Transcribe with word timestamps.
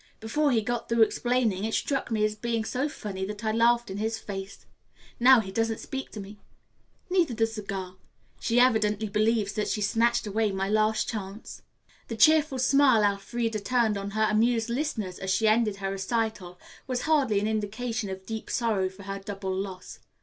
Before 0.19 0.49
he 0.49 0.63
got 0.63 0.89
through 0.89 1.03
explaining, 1.03 1.63
it 1.63 1.75
struck 1.75 2.09
me 2.09 2.25
as 2.25 2.33
being 2.33 2.65
so 2.65 2.89
funny 2.89 3.23
that 3.25 3.43
I 3.45 3.51
laughed 3.51 3.91
in 3.91 3.97
his 3.97 4.17
face. 4.17 4.65
Now 5.19 5.41
he 5.41 5.51
doesn't 5.51 5.79
speak 5.79 6.09
to 6.13 6.19
me. 6.19 6.39
Neither 7.11 7.35
does 7.35 7.53
the 7.53 7.61
girl. 7.61 7.99
She 8.39 8.59
evidently 8.59 9.09
believes 9.09 9.53
that 9.53 9.67
she 9.67 9.79
snatched 9.79 10.25
away 10.25 10.51
my 10.51 10.67
last 10.67 11.07
chance." 11.07 11.61
The 12.07 12.17
cheerful 12.17 12.57
smile 12.57 13.03
Elfreda 13.03 13.59
turned 13.59 13.95
on 13.95 14.09
her 14.17 14.25
amused 14.27 14.69
listeners 14.71 15.19
as 15.19 15.29
she 15.29 15.47
ended 15.47 15.75
her 15.75 15.91
recital 15.91 16.57
was 16.87 17.01
hardly 17.01 17.39
an 17.39 17.47
indication 17.47 18.09
of 18.09 18.25
deep 18.25 18.49
sorrow 18.49 18.89
for 18.89 19.03
her 19.03 19.19
double 19.19 19.53
loss. 19.55 19.99